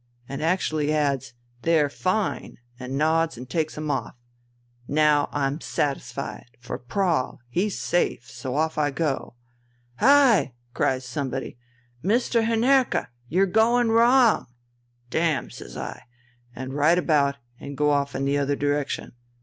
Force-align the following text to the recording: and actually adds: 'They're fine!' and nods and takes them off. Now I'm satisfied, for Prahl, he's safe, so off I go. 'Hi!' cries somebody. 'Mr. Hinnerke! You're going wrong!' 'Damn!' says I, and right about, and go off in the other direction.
and 0.27 0.41
actually 0.41 0.91
adds: 0.91 1.35
'They're 1.61 1.87
fine!' 1.87 2.57
and 2.79 2.97
nods 2.97 3.37
and 3.37 3.51
takes 3.51 3.75
them 3.75 3.91
off. 3.91 4.15
Now 4.87 5.29
I'm 5.31 5.61
satisfied, 5.61 6.47
for 6.59 6.79
Prahl, 6.79 7.37
he's 7.49 7.77
safe, 7.77 8.27
so 8.27 8.55
off 8.55 8.79
I 8.79 8.89
go. 8.89 9.35
'Hi!' 9.99 10.53
cries 10.73 11.05
somebody. 11.05 11.59
'Mr. 12.03 12.43
Hinnerke! 12.47 13.09
You're 13.29 13.45
going 13.45 13.89
wrong!' 13.91 14.47
'Damn!' 15.11 15.51
says 15.51 15.77
I, 15.77 16.05
and 16.55 16.73
right 16.73 16.97
about, 16.97 17.35
and 17.59 17.77
go 17.77 17.91
off 17.91 18.15
in 18.15 18.25
the 18.25 18.39
other 18.39 18.55
direction. 18.55 19.11